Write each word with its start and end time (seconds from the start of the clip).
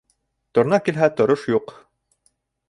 Торна 0.57 0.79
килһә, 0.87 1.09
торош 1.19 1.45
юҡ. 1.53 1.75